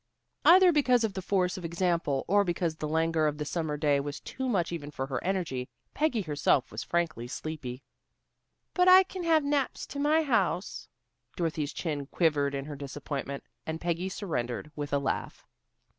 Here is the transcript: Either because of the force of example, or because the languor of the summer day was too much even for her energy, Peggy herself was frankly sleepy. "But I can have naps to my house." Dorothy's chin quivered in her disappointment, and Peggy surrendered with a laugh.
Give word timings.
Either 0.43 0.71
because 0.71 1.03
of 1.03 1.13
the 1.13 1.21
force 1.21 1.59
of 1.59 1.63
example, 1.63 2.25
or 2.27 2.43
because 2.43 2.75
the 2.77 2.87
languor 2.87 3.27
of 3.27 3.37
the 3.37 3.45
summer 3.45 3.77
day 3.77 3.99
was 3.99 4.19
too 4.19 4.49
much 4.49 4.71
even 4.71 4.89
for 4.89 5.05
her 5.05 5.23
energy, 5.23 5.69
Peggy 5.93 6.21
herself 6.23 6.71
was 6.71 6.81
frankly 6.81 7.27
sleepy. 7.27 7.83
"But 8.73 8.87
I 8.87 9.03
can 9.03 9.23
have 9.23 9.43
naps 9.43 9.85
to 9.85 9.99
my 9.99 10.23
house." 10.23 10.87
Dorothy's 11.35 11.71
chin 11.71 12.07
quivered 12.07 12.55
in 12.55 12.65
her 12.65 12.75
disappointment, 12.75 13.43
and 13.67 13.79
Peggy 13.79 14.09
surrendered 14.09 14.71
with 14.75 14.91
a 14.91 14.97
laugh. 14.97 15.45